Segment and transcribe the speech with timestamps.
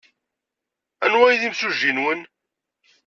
[1.05, 2.21] Anwa ay d imsujji-nwen?